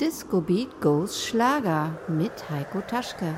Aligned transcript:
Disco 0.00 0.42
Beat 0.42 0.78
Goes 0.82 1.24
Schlager 1.24 1.98
mit 2.06 2.50
Heiko 2.50 2.82
Taschke. 2.82 3.34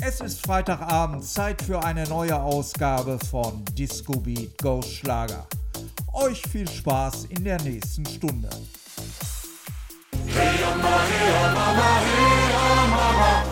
Es 0.00 0.20
ist 0.22 0.46
Freitagabend, 0.46 1.22
Zeit 1.22 1.60
für 1.60 1.84
eine 1.84 2.04
neue 2.08 2.40
Ausgabe 2.40 3.18
von 3.30 3.62
Disco 3.76 4.18
Beat 4.18 4.56
Goes 4.56 4.90
Schlager. 4.90 5.46
Euch 6.14 6.40
viel 6.50 6.68
Spaß 6.68 7.26
in 7.26 7.44
der 7.44 7.60
nächsten 7.60 8.06
Stunde. 8.06 8.48
Hey, 10.28 10.58
Mama, 10.64 11.00
hey, 11.02 11.54
Mama, 11.54 12.00
hey, 12.00 12.50
Mama, 12.90 13.49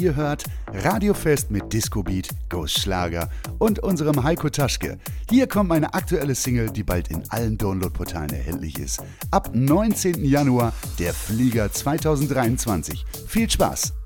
Ihr 0.00 0.14
hört 0.14 0.44
Radiofest 0.68 1.50
mit 1.50 1.72
Disco-Beat, 1.72 2.28
Ghost-Schlager 2.48 3.28
und 3.58 3.80
unserem 3.80 4.22
Heiko 4.22 4.48
Taschke. 4.48 4.98
Hier 5.28 5.48
kommt 5.48 5.70
meine 5.70 5.92
aktuelle 5.92 6.34
Single, 6.34 6.70
die 6.70 6.84
bald 6.84 7.08
in 7.08 7.22
allen 7.30 7.58
Download-Portalen 7.58 8.30
erhältlich 8.30 8.78
ist. 8.78 9.02
Ab 9.30 9.50
19. 9.54 10.24
Januar 10.24 10.72
der 10.98 11.14
Flieger 11.14 11.72
2023. 11.72 13.04
Viel 13.26 13.50
Spaß! 13.50 13.97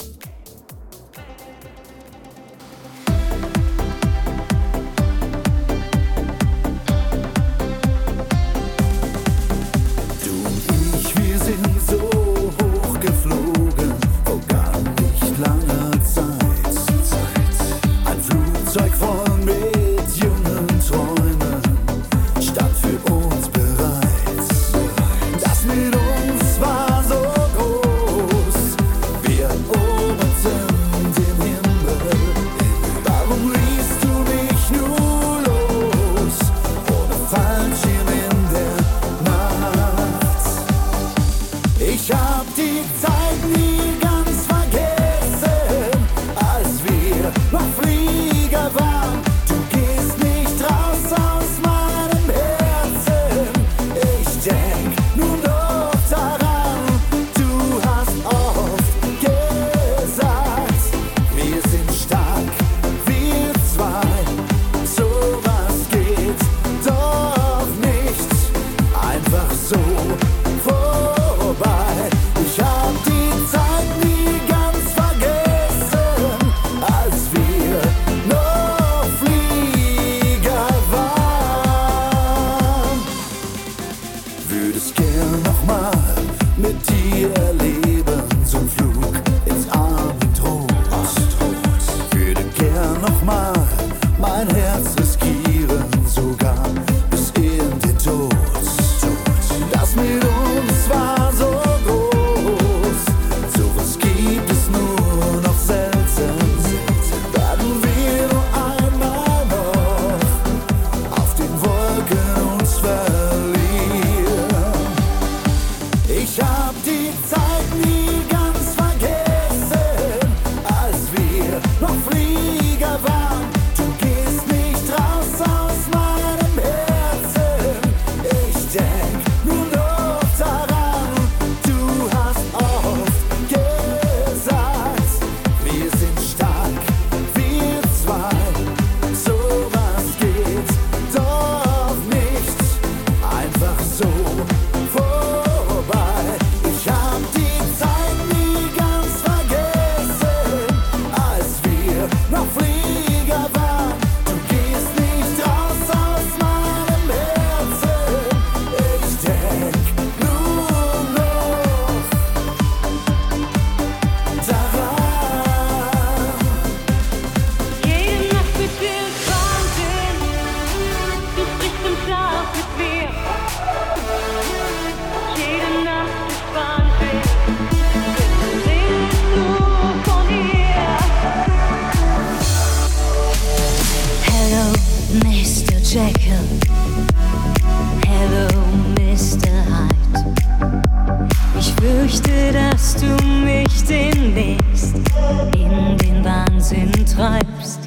bleibst. 197.32 197.80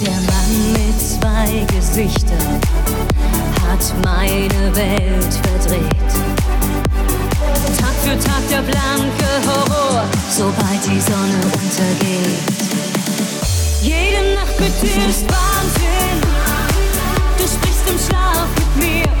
Der 0.00 0.10
Mann 0.10 0.72
mit 0.72 0.98
zwei 1.00 1.66
Gesichtern 1.76 2.60
hat 3.62 3.82
meine 4.04 4.74
Welt 4.74 5.34
verdreht. 5.42 6.12
Tag 7.78 7.94
für 8.02 8.18
Tag 8.18 8.42
der 8.50 8.62
blanke 8.62 9.30
Horror, 9.46 10.04
sobald 10.30 10.84
die 10.84 11.00
Sonne 11.00 11.40
untergeht. 11.44 12.42
Jede 13.82 14.34
Nacht 14.34 14.58
mit 14.58 14.82
dir 14.82 15.08
ist 15.08 15.24
Wahnsinn, 15.28 16.20
du 17.38 17.44
sprichst 17.44 17.90
im 17.90 17.98
Schlaf 17.98 18.48
mit 18.56 18.84
mir. 18.84 19.11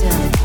still. 0.00 0.39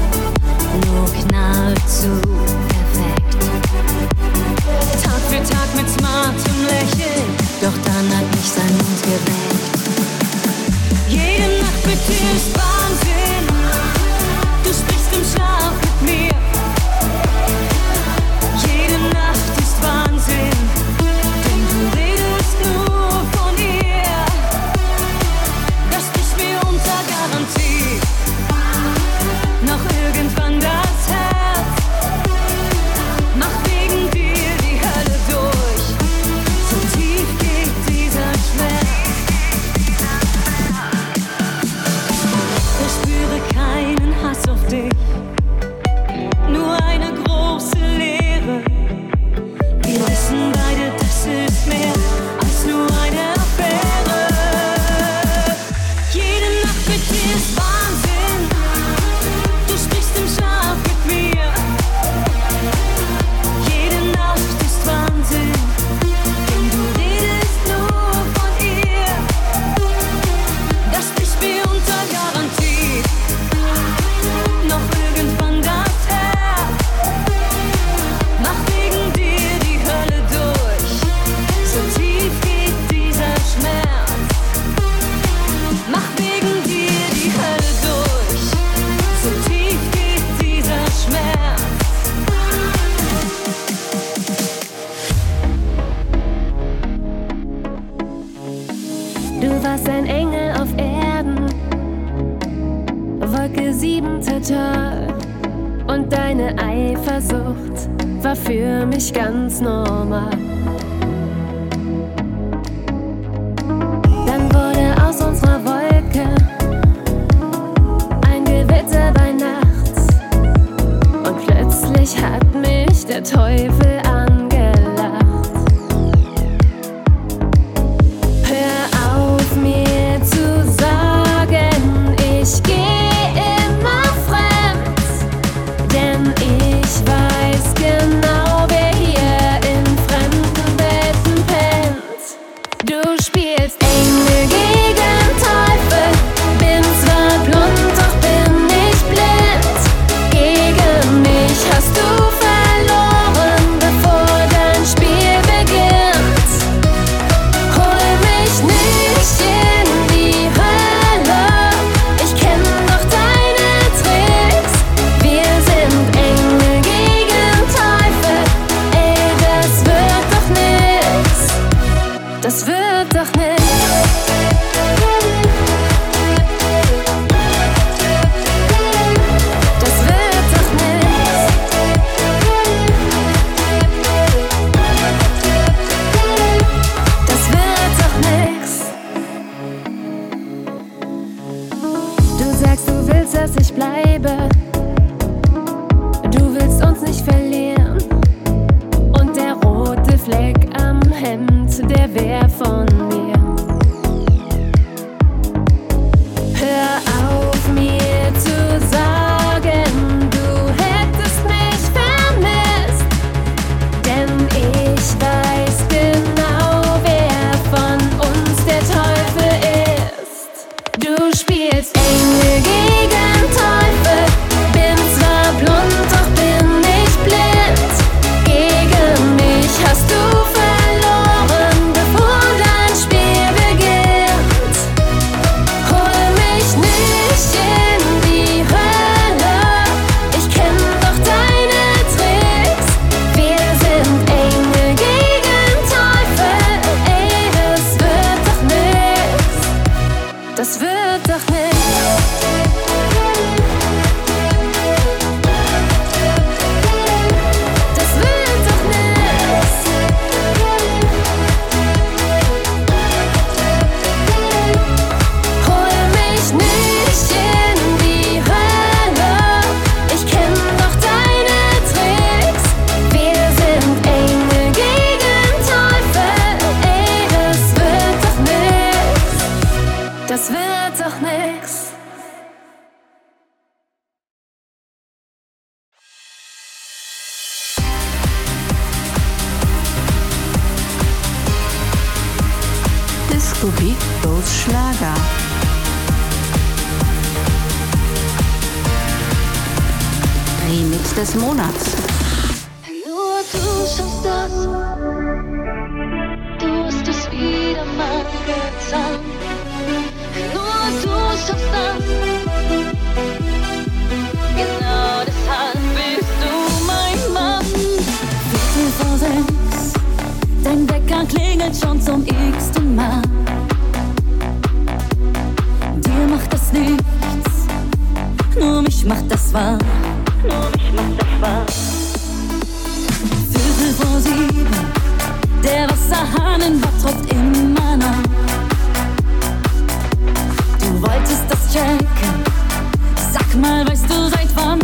Mal, 343.75 343.88
weißt 343.88 344.10
du 344.10 344.29
seit 344.29 344.50
wann? 344.55 344.79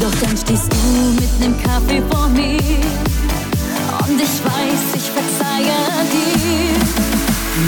Doch 0.00 0.14
dann 0.20 0.36
stehst 0.36 0.72
du 0.72 1.20
mit 1.20 1.40
nem 1.40 1.54
Kaffee 1.62 2.02
vor 2.10 2.28
mir. 2.28 2.60
Und 4.06 4.20
ich 4.20 4.36
weiß, 4.48 4.84
ich 4.94 5.10
verzeihe 5.16 5.80
dir. 6.14 6.78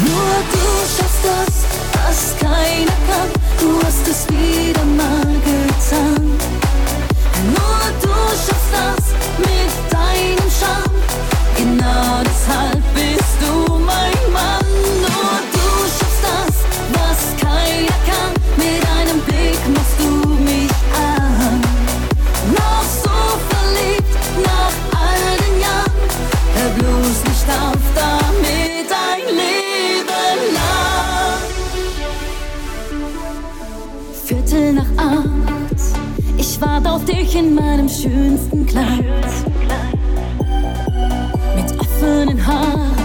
Nur 0.07 0.35
du 0.55 0.67
schaffst 0.95 1.25
das, 1.31 1.55
was 1.97 2.39
keiner 2.39 2.99
kann. 3.09 3.31
Du 3.61 3.85
hast 3.85 4.07
es 4.09 4.27
wieder 4.29 4.85
mal 4.85 5.35
getan. 5.49 6.23
Nur 7.57 7.83
du 8.03 8.15
schaffst 8.45 8.73
das 8.79 9.05
mit 9.39 9.73
deinem 9.93 10.51
Charme. 10.59 11.01
Genau 11.57 12.23
deshalb 12.25 12.83
bist 12.95 13.37
du 13.41 13.79
mein 13.79 14.33
Mann. 14.33 14.62
Kleid. 38.73 39.05
Mit 41.55 41.79
offenen 41.79 42.47
Haaren, 42.47 42.97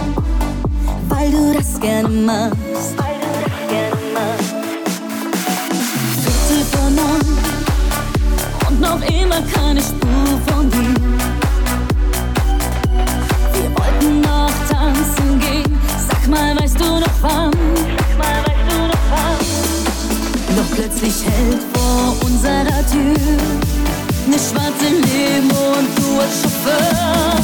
weil 1.10 1.30
du 1.30 1.52
das 1.52 1.78
gerne 1.78 2.08
machst. 2.08 2.94
Viertel 6.24 6.64
vor 6.70 6.88
und 8.66 8.80
noch 8.80 9.02
immer 9.02 9.42
keine 9.52 9.82
Spur 9.82 10.40
von 10.46 10.70
dir. 10.70 10.94
Wir 13.52 13.70
wollten 13.76 14.22
noch 14.22 14.50
tanzen 14.70 15.38
gehen. 15.38 15.78
Sag 16.08 16.28
mal, 16.28 16.58
weißt 16.58 16.80
du 16.80 16.98
noch 16.98 17.18
wann? 17.20 17.52
Sag 17.74 18.16
mal, 18.16 18.38
weißt 18.46 18.66
du 18.70 18.86
noch 18.86 19.04
wann? 19.10 20.56
Doch 20.56 20.76
plötzlich 20.76 21.26
hält 21.26 21.67
du 26.68 27.37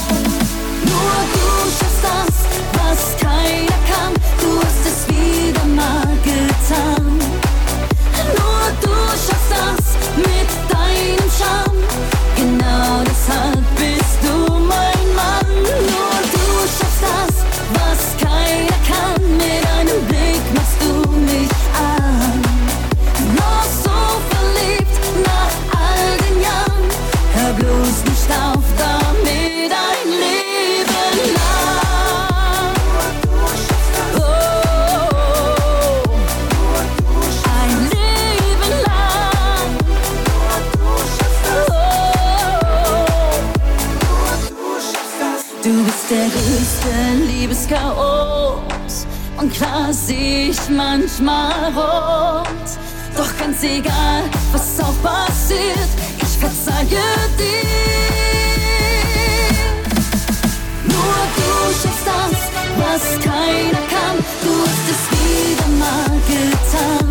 egal, 53.65 54.25
was 54.53 54.81
auch 54.81 54.95
passiert, 55.03 55.89
ich 56.19 56.39
verzeihe 56.39 56.87
dir. 56.87 57.65
Nur 60.85 61.21
du 61.37 61.51
schaffst 61.81 62.07
das, 62.07 62.39
was 62.79 63.25
keiner 63.25 63.85
kann. 63.89 64.17
Du 64.43 64.53
hast 64.63 64.87
es 64.91 65.03
wieder 65.11 65.69
mal 65.79 66.21
getan. 66.29 67.04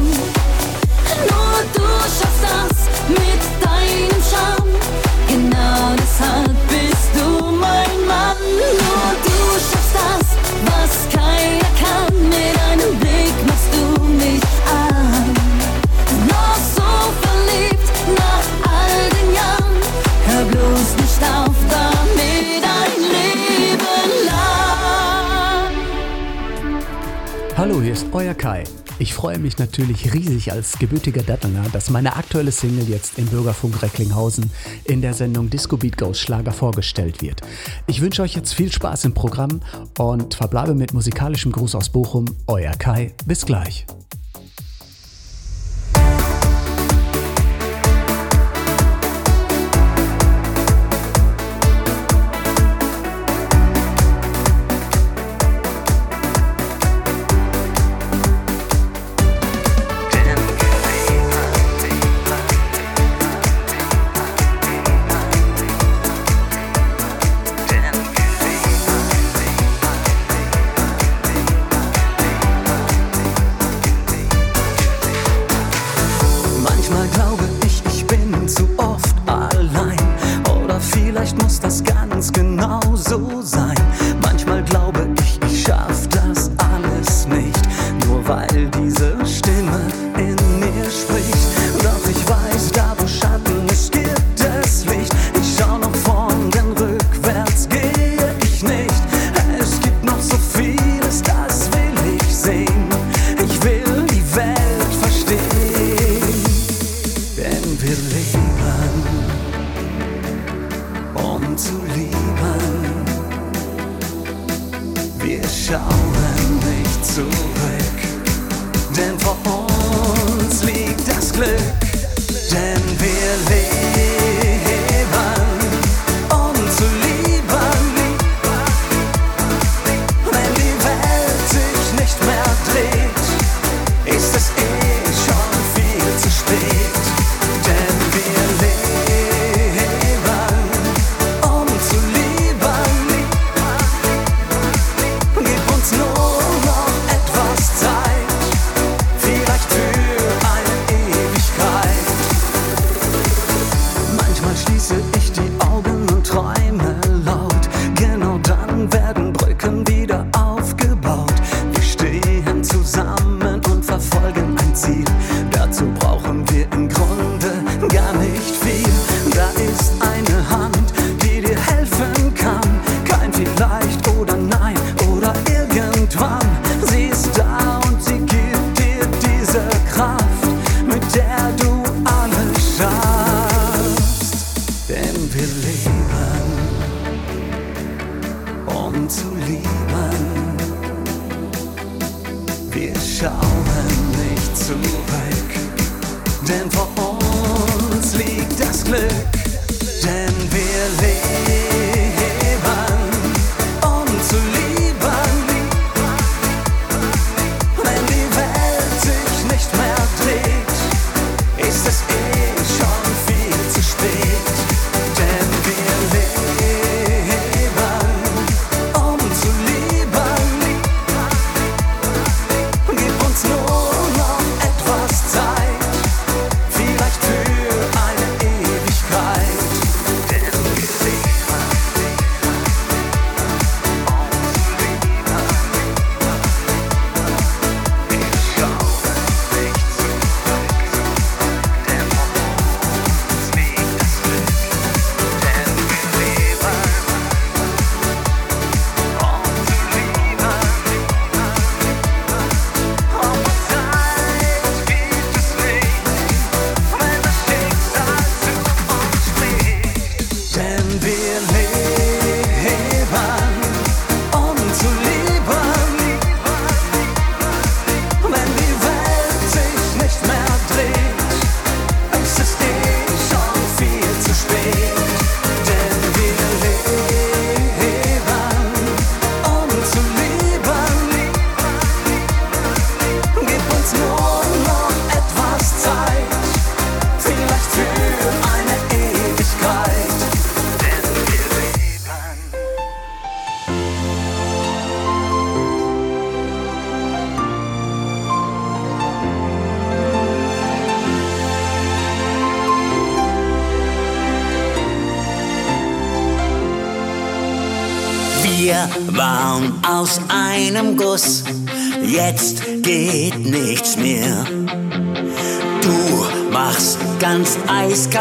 Hallo, 27.74 27.82
hier 27.82 27.94
ist 27.94 28.06
euer 28.12 28.36
Kai. 28.36 28.66
Ich 29.00 29.16
freue 29.16 29.40
mich 29.40 29.58
natürlich 29.58 30.14
riesig 30.14 30.52
als 30.52 30.78
gebürtiger 30.78 31.24
Dattelner, 31.24 31.64
dass 31.74 31.90
meine 31.90 32.16
aktuelle 32.16 32.52
Single 32.52 32.88
jetzt 32.88 33.18
im 33.18 33.26
Bürgerfunk 33.26 33.82
Recklinghausen 33.82 34.52
in 34.86 35.02
der 35.02 35.16
Sendung 35.16 35.50
Disco 35.50 35.76
Beat 35.76 35.98
Goes 35.98 36.20
Schlager 36.20 36.52
vorgestellt 36.52 37.24
wird. 37.24 37.42
Ich 37.88 38.00
wünsche 38.02 38.22
euch 38.22 38.36
jetzt 38.36 38.54
viel 38.54 38.72
Spaß 38.72 39.06
im 39.06 39.16
Programm 39.16 39.62
und 39.98 40.36
verbleibe 40.36 40.76
mit 40.76 40.94
musikalischem 40.94 41.52
Gruß 41.52 41.74
aus 41.74 41.90
Bochum. 41.90 42.26
Euer 42.46 42.74
Kai. 42.74 43.12
Bis 43.26 43.44
gleich. 43.44 43.88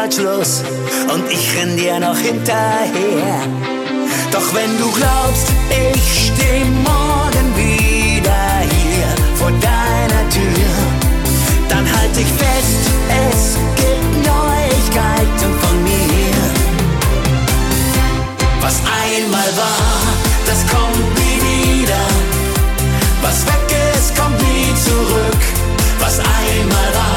Platz 0.03 0.17
los 0.17 0.63
und 1.13 1.31
ich 1.31 1.55
renn 1.55 1.77
dir 1.77 1.97
noch 1.97 2.17
hinterher. 2.17 3.39
Doch 4.33 4.53
wenn 4.53 4.77
du 4.77 4.91
glaubst, 4.91 5.47
ich 5.69 6.25
steh 6.25 6.65
morgen 6.83 7.47
wieder 7.55 8.43
hier 8.75 9.07
vor 9.35 9.51
deiner 9.51 10.29
Tür, 10.29 10.73
dann 11.69 11.85
halt 11.97 12.13
dich 12.17 12.27
fest, 12.27 12.83
es 13.31 13.55
gibt 13.77 14.27
Neuigkeiten 14.27 15.51
von 15.61 15.83
mir. 15.85 16.35
Was 18.59 18.75
einmal 19.05 19.51
war, 19.55 20.01
das 20.45 20.59
kommt 20.67 21.15
nie 21.15 21.79
wieder. 21.79 22.03
Was 23.21 23.45
weg 23.45 23.77
ist, 23.95 24.17
kommt 24.17 24.37
nie 24.41 24.73
zurück. 24.83 25.41
Was 26.01 26.19
einmal 26.19 26.93
war. 26.93 27.12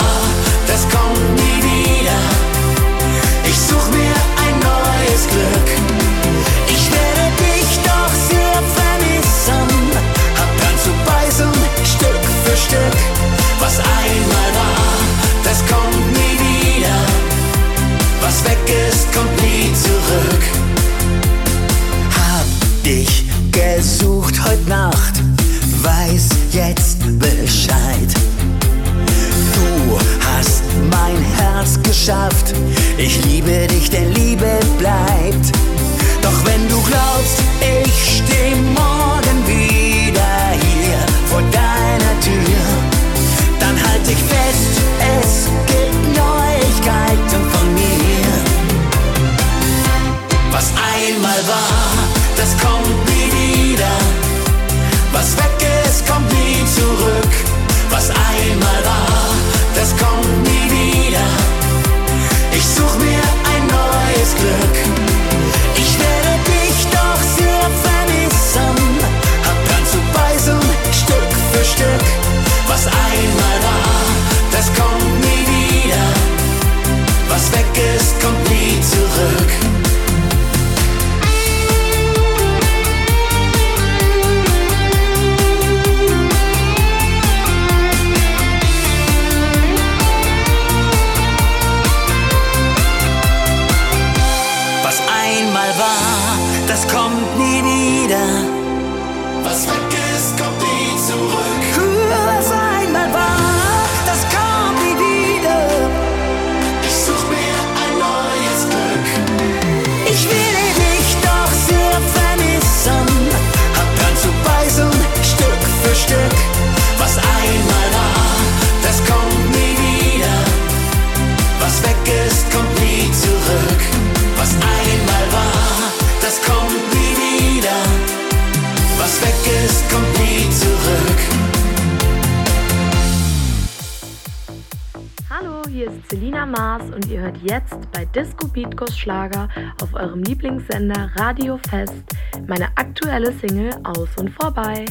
hört 137.26 137.38
jetzt 137.42 137.90
bei 137.92 138.04
Disco 138.04 138.46
Beatcos 138.46 138.96
Schlager 138.96 139.48
auf 139.82 139.92
eurem 139.94 140.22
Lieblingssender 140.22 141.10
Radio 141.16 141.58
Fest 141.68 142.04
meine 142.46 142.68
aktuelle 142.76 143.32
Single 143.32 143.70
Aus 143.82 144.08
und 144.16 144.30
Vorbei. 144.30 144.84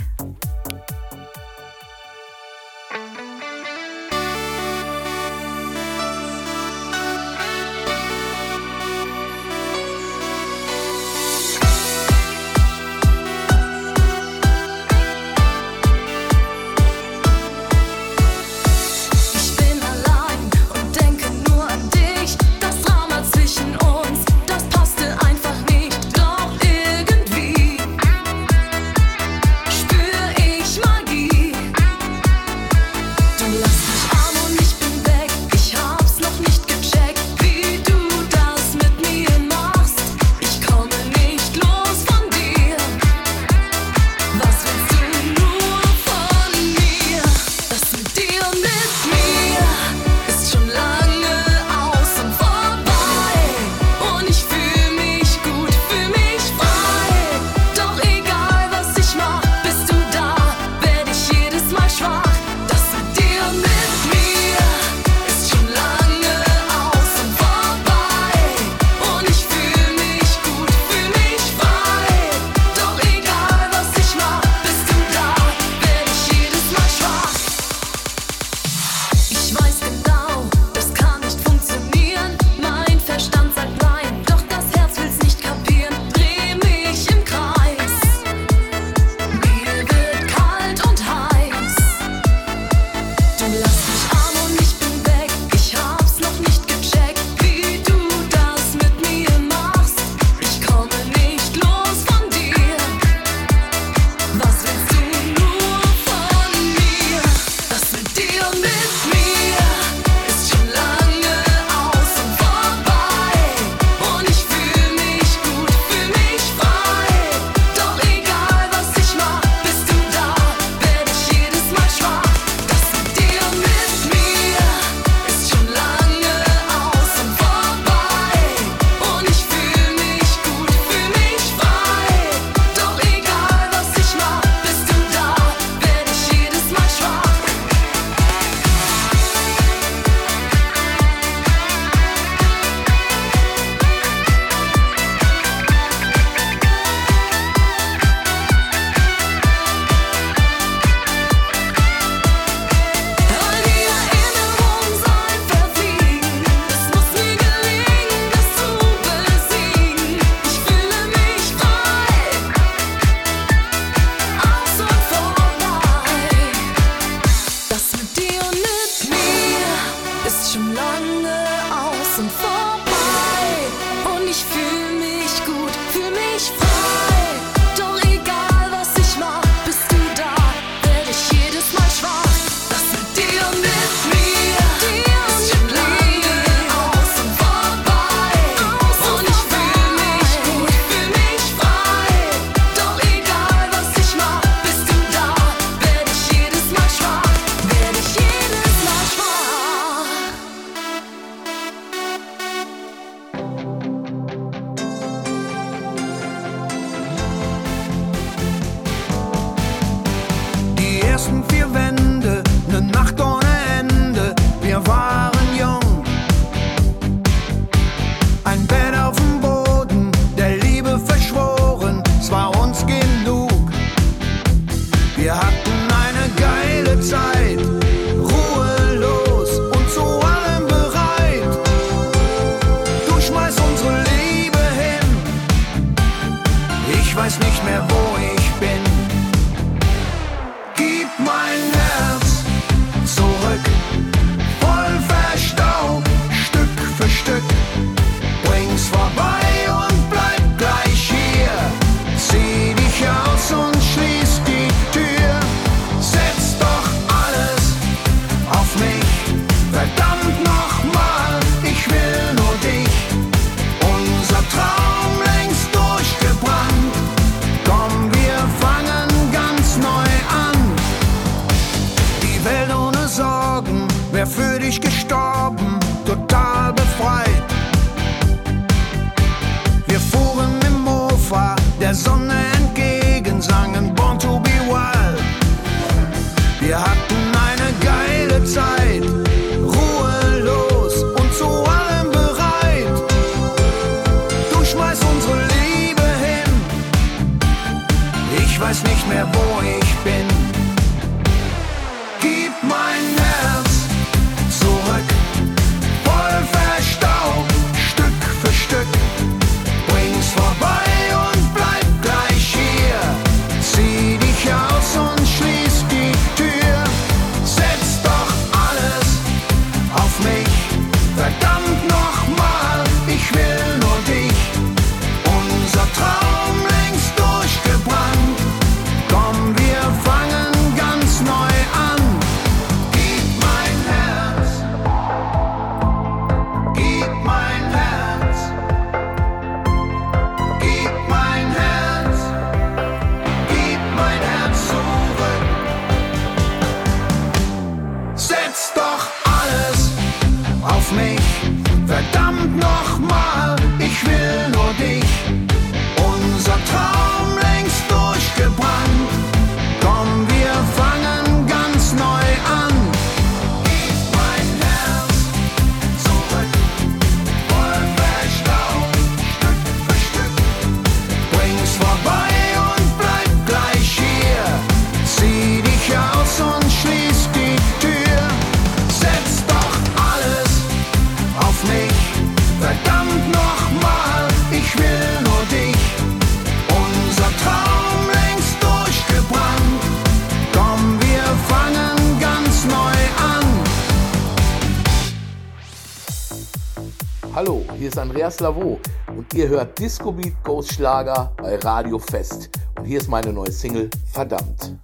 Hier 397.85 397.91
ist 397.91 397.99
Andreas 397.99 398.39
Lavaux 398.39 398.79
und 399.15 399.31
ihr 399.35 399.47
hört 399.47 399.77
Disco 399.77 400.11
Beat 400.11 400.33
Ghost 400.43 400.73
Schlager 400.73 401.31
bei 401.37 401.55
Radio 401.57 401.99
Fest. 401.99 402.49
Und 402.79 402.85
hier 402.85 402.97
ist 402.97 403.07
meine 403.07 403.31
neue 403.31 403.51
Single 403.51 403.91
Verdammt. 404.11 404.75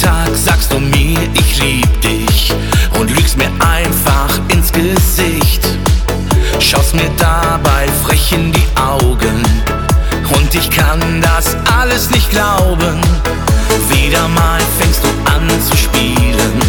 Tag 0.00 0.30
sagst 0.34 0.72
du 0.72 0.78
mir, 0.78 1.18
ich 1.34 1.60
lieb 1.60 2.00
dich 2.00 2.52
und 2.98 3.10
lügst 3.10 3.36
mir 3.36 3.50
einfach 3.60 4.38
ins 4.48 4.72
Gesicht. 4.72 5.66
Schaust 6.60 6.94
mir 6.94 7.10
dabei 7.18 7.88
frech 8.04 8.32
in 8.32 8.52
die 8.52 8.66
Augen 8.76 9.42
und 10.36 10.54
ich 10.54 10.70
kann 10.70 11.00
das 11.20 11.56
alles 11.80 12.10
nicht 12.10 12.30
glauben. 12.30 13.00
Wieder 13.90 14.28
mal 14.28 14.60
fängst 14.78 15.02
du 15.02 15.08
an 15.32 15.48
zu 15.68 15.76
spielen 15.76 16.67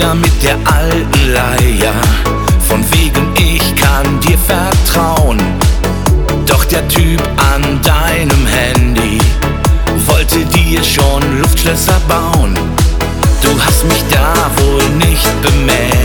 wieder 0.00 0.14
mit 0.14 0.42
der 0.42 0.56
alten 0.64 1.32
Leier. 1.34 1.92
Von 2.68 2.82
wegen, 2.92 3.34
ich 3.36 3.76
kann 3.76 4.18
dir 4.20 4.38
vertrauen. 4.38 5.38
Doch 6.46 6.64
der 6.64 6.88
Typ 6.88 7.20
an 7.36 7.80
deinem 7.82 8.46
Handy 8.46 9.18
wollte 10.06 10.38
dir 10.46 10.82
schon 10.82 11.22
Luftschlösser 11.42 12.00
bauen. 12.08 12.54
Du 13.42 13.50
hast 13.62 13.84
mich 13.84 14.02
da 14.10 14.50
wohl 14.62 14.88
nicht 14.96 15.28
bemerkt. 15.42 15.99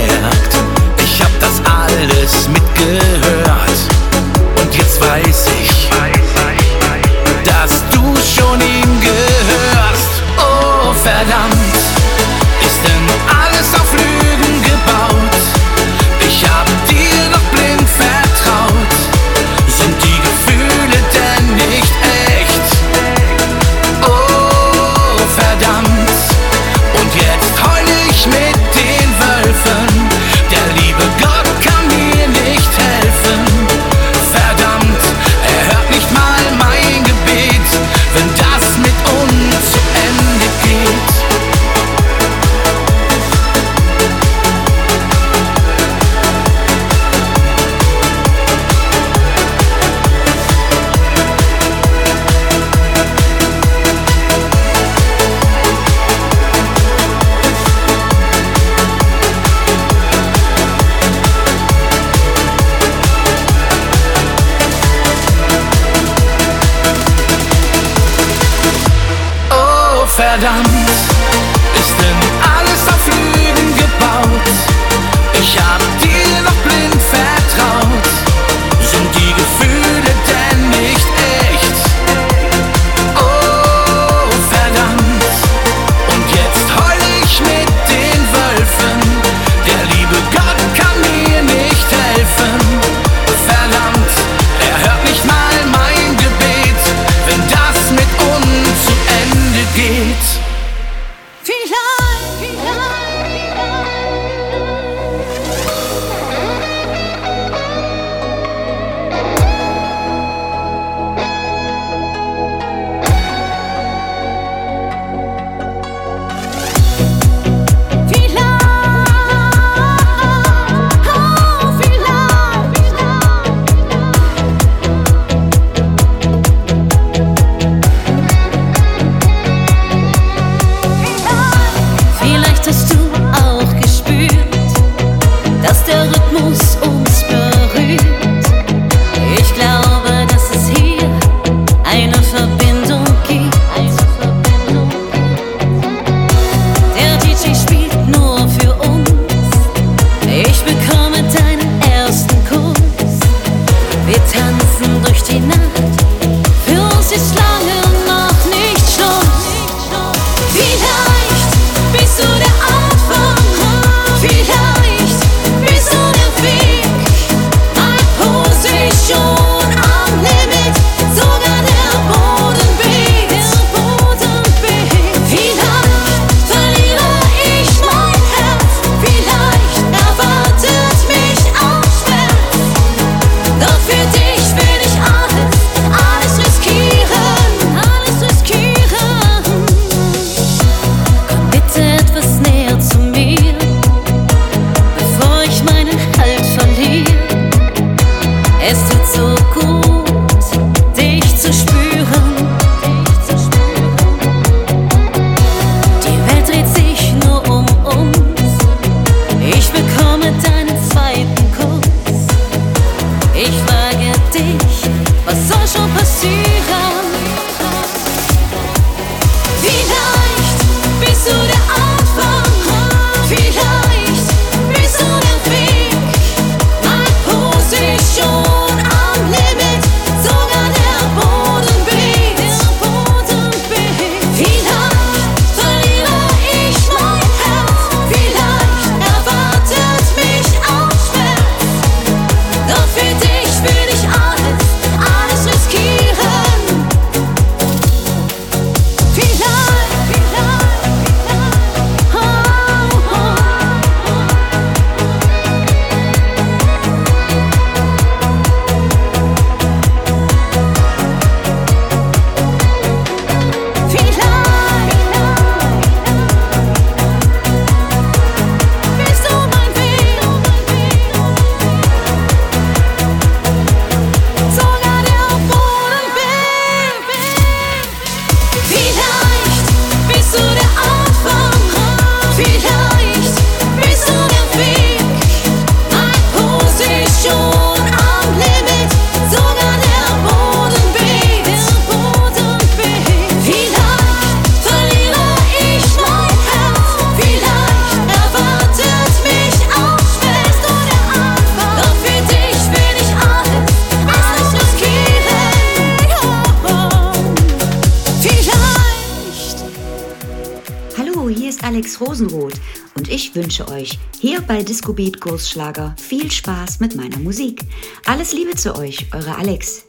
Rosenroth 312.15 312.61
und 312.95 313.09
ich 313.09 313.35
wünsche 313.35 313.67
euch 313.67 313.99
hier 314.21 314.39
bei 314.39 314.63
Disco 314.63 314.93
Beat 314.93 315.19
Großschlager 315.19 315.93
viel 316.01 316.31
Spaß 316.31 316.79
mit 316.79 316.95
meiner 316.95 317.17
Musik. 317.17 317.59
Alles 318.05 318.31
Liebe 318.31 318.55
zu 318.55 318.73
euch, 318.77 319.05
eure 319.13 319.35
Alex. 319.35 319.83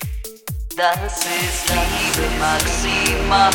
Das 0.77 1.18
ist 1.24 1.68
Liebe 1.68 2.29
Maxima. 2.41 3.51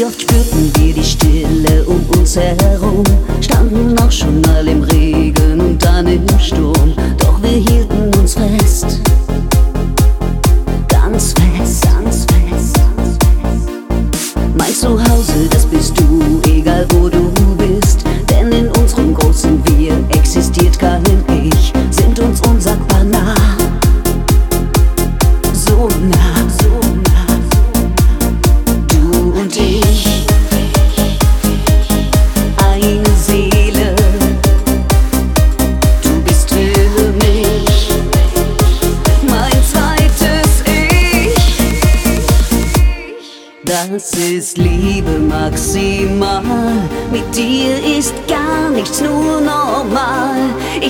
Wie 0.00 0.06
oft 0.06 0.22
spürten 0.22 0.72
wir 0.78 0.94
die 0.94 1.04
Stille 1.04 1.84
um 1.84 2.02
uns 2.18 2.34
herum, 2.34 3.04
standen 3.42 3.98
auch 3.98 4.10
schon 4.10 4.40
mal 4.40 4.66
im 4.66 4.82
Regen 4.84 5.60
und 5.60 5.84
dann 5.84 6.06
im 6.06 6.26
Sturm, 6.38 6.94
doch 7.18 7.42
wir 7.42 7.50
hielten 7.50 8.10
uns 8.18 8.32
fest, 8.32 8.98
ganz 10.88 11.34
fest, 11.34 11.82
ganz 11.82 12.24
fest. 12.24 12.78
Mein 14.56 14.74
Zuhause, 14.74 15.46
das 15.50 15.66
bist 15.66 15.92
du, 15.98 16.40
egal 16.48 16.86
wo 16.92 17.10
du 17.10 17.19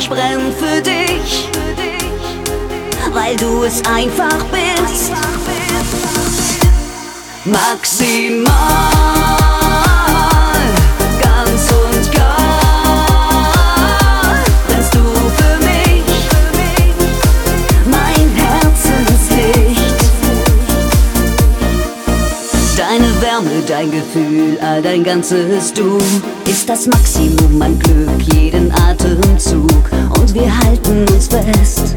Ich 0.00 0.08
brenn 0.08 0.50
für 0.58 0.80
dich, 0.80 1.46
weil 3.12 3.36
du 3.36 3.64
es 3.64 3.82
einfach 3.84 4.42
bist. 4.46 5.12
Maximal, 7.44 8.48
dein 23.70 23.90
Gefühl, 23.92 24.58
all 24.60 24.82
dein 24.82 25.04
ganzes 25.04 25.72
Du 25.72 25.98
ist 26.44 26.68
das 26.68 26.88
Maximum 26.88 27.62
an 27.62 27.78
Glück, 27.78 28.20
jeden 28.34 28.72
Atemzug. 28.72 29.88
Und 30.18 30.34
wir 30.34 30.50
halten 30.58 31.06
uns 31.12 31.28
fest, 31.28 31.94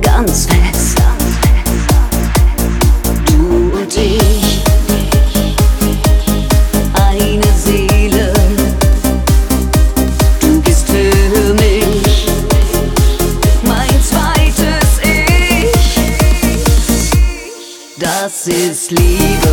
ganz 0.00 0.46
fest. 0.46 0.96
Du 3.26 3.72
und 3.76 3.96
ich, 3.96 4.62
eine 6.94 7.52
Seele. 7.58 8.32
Du 10.40 10.60
bist 10.60 10.86
für 10.88 11.54
mich 11.54 12.26
mein 13.64 14.00
zweites 14.04 15.00
Ich. 15.02 15.96
Das 17.98 18.46
ist 18.46 18.92
Liebe 18.92 19.49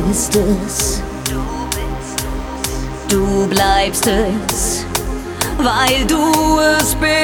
bist 0.00 0.36
es, 0.36 1.02
du 3.08 3.46
bleibst 3.46 4.06
es, 4.08 4.84
weil 5.58 6.04
du 6.06 6.58
es 6.58 6.94
bist. 6.96 7.14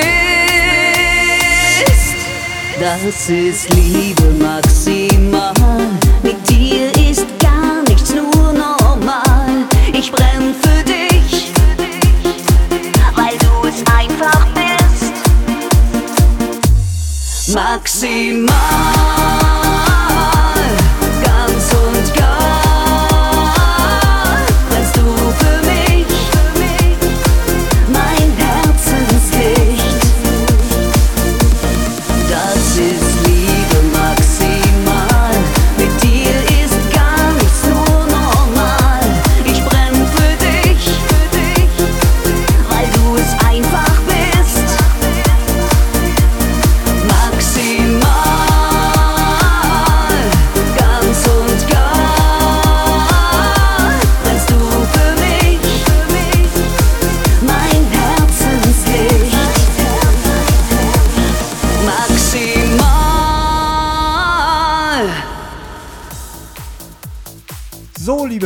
Das 2.78 3.28
ist 3.28 3.74
Liebe 3.74 4.30
maximal. 4.38 5.52
Mit 6.22 6.48
dir 6.48 6.92
ist 7.10 7.26
gar 7.40 7.82
nichts 7.88 8.14
nur 8.14 8.52
normal. 8.52 9.66
Ich 9.92 10.12
brenn 10.12 10.54
für 10.62 10.84
dich, 10.84 11.52
weil 13.16 13.36
du 13.38 13.68
es 13.68 13.82
einfach 13.92 14.46
bist. 14.54 15.12
Maximal, 17.52 18.54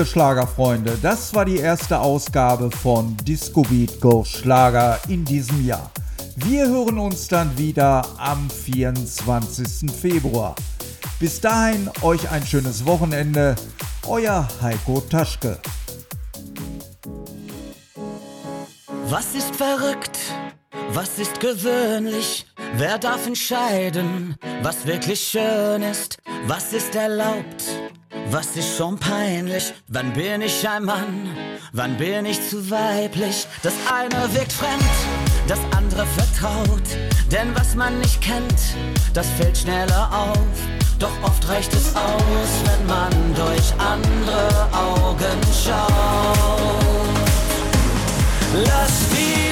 Schlagerfreunde, 0.06 0.98
das 1.02 1.34
war 1.34 1.44
die 1.44 1.58
erste 1.58 1.98
Ausgabe 1.98 2.70
von 2.70 3.16
Disco 3.18 3.62
Beat 3.62 4.00
Go 4.00 4.24
Schlager 4.24 4.98
in 5.08 5.24
diesem 5.24 5.64
Jahr. 5.64 5.90
Wir 6.36 6.66
hören 6.66 6.98
uns 6.98 7.28
dann 7.28 7.56
wieder 7.56 8.04
am 8.18 8.50
24. 8.50 9.90
Februar. 9.90 10.54
Bis 11.20 11.40
dahin 11.40 11.88
euch 12.02 12.30
ein 12.30 12.44
schönes 12.44 12.84
Wochenende. 12.84 13.54
Euer 14.06 14.48
Heiko 14.60 15.00
Taschke. 15.00 15.58
Was 19.08 19.34
ist 19.34 19.54
verrückt? 19.54 20.18
Was 20.92 21.18
ist 21.18 21.40
gewöhnlich? 21.40 22.46
Wer 22.76 22.98
darf 22.98 23.26
entscheiden, 23.26 24.36
was 24.62 24.86
wirklich 24.86 25.20
schön 25.20 25.82
ist? 25.82 26.18
Was 26.46 26.72
ist 26.72 26.94
erlaubt? 26.94 27.83
Was 28.30 28.56
ist 28.56 28.76
schon 28.76 28.98
peinlich? 28.98 29.72
Wann 29.88 30.12
bin 30.12 30.42
ich 30.42 30.68
ein 30.68 30.84
Mann? 30.84 31.36
Wann 31.72 31.96
bin 31.96 32.24
ich 32.26 32.40
zu 32.48 32.70
weiblich? 32.70 33.46
Das 33.62 33.74
eine 33.92 34.32
wirkt 34.34 34.52
fremd, 34.52 34.82
das 35.46 35.58
andere 35.76 36.06
vertraut. 36.06 36.82
Denn 37.30 37.54
was 37.54 37.74
man 37.74 37.98
nicht 37.98 38.20
kennt, 38.20 38.76
das 39.12 39.28
fällt 39.38 39.58
schneller 39.58 40.10
auf. 40.12 40.38
Doch 40.98 41.12
oft 41.22 41.48
reicht 41.48 41.72
es 41.74 41.94
aus, 41.94 42.52
wenn 42.64 42.86
man 42.86 43.10
durch 43.34 43.72
andere 43.78 44.68
Augen 44.72 45.40
schaut. 45.52 46.94
Lass 48.54 49.08
die 49.10 49.43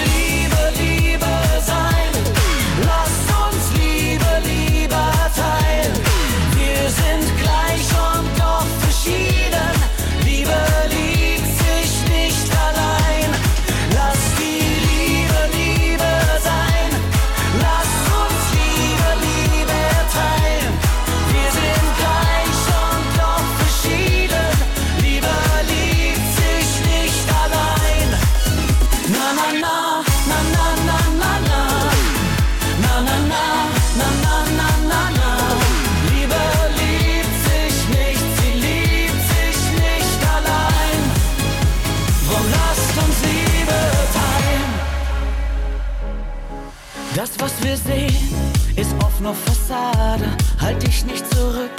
was 47.43 47.64
wir 47.64 47.76
sehen, 47.76 48.28
ist 48.76 48.95
oft 49.03 49.20
nur 49.20 49.34
Fassade. 49.34 50.26
Halt 50.61 50.80
dich 50.82 51.05
nicht 51.05 51.26
zurück, 51.34 51.72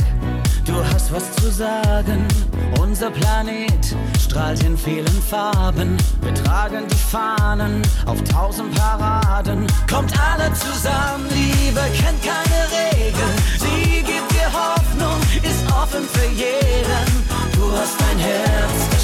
du 0.66 0.76
hast 0.91 1.11
was 1.14 1.32
zu 1.38 1.49
sagen. 1.49 2.28
Unser 2.80 3.09
Planet 3.11 3.95
strahlt 4.20 4.61
in 4.64 4.78
vielen 4.78 5.22
Farben. 5.30 5.95
Wir 6.22 6.34
tragen 6.34 6.86
die 6.89 7.03
Fahnen 7.14 7.82
auf 8.05 8.22
tausend 8.24 8.76
Paraden. 8.76 9.66
Kommt 9.89 10.14
alle 10.20 10.51
zusammen, 10.53 11.28
Liebe 11.30 11.82
kennt 11.99 12.22
keine 12.22 12.59
Regeln. 12.80 13.36
Sie 13.57 14.03
gibt 14.03 14.30
dir 14.34 14.49
Hoffnung, 14.51 15.20
ist 15.43 15.64
offen 15.72 16.03
für 16.11 16.28
jeden. 16.28 17.07
Du 17.53 17.72
hast 17.72 17.97
ein 18.11 18.20
Herz, 18.20 18.89
das. 18.91 19.03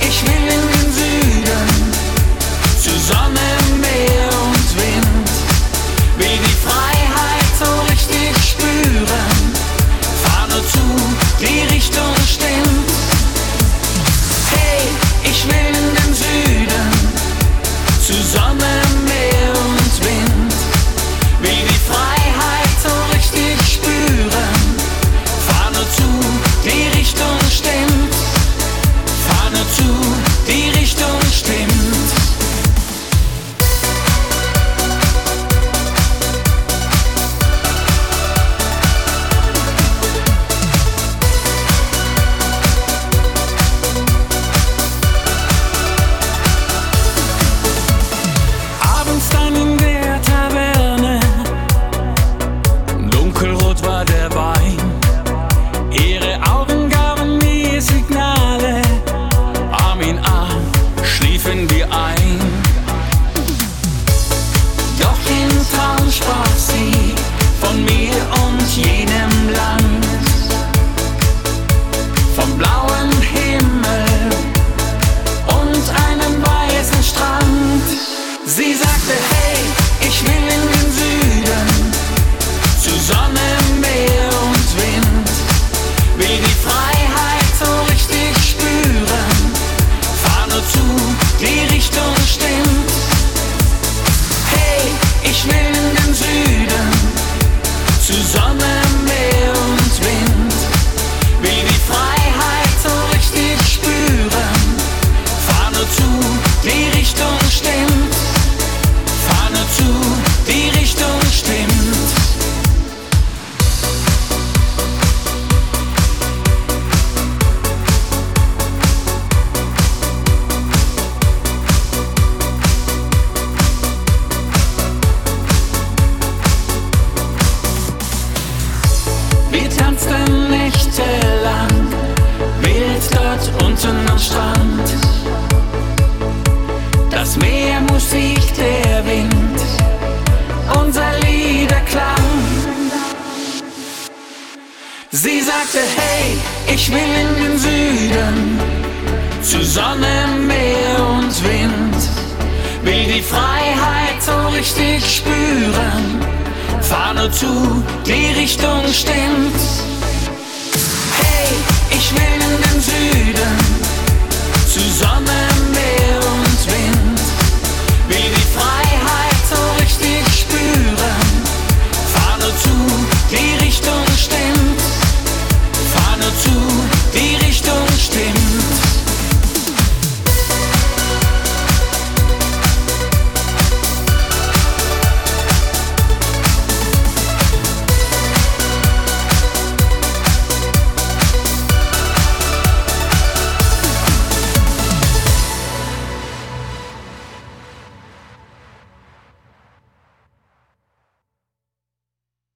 Ich 0.00 0.22
will 0.22 0.48
in 0.48 0.68
den 0.68 0.92
Süden 0.92 1.92
zusammen. 2.78 3.49